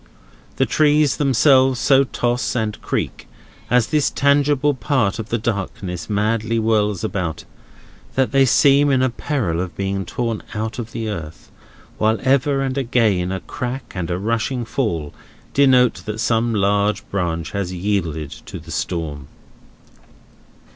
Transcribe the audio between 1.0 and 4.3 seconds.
themselves so toss and creak, as this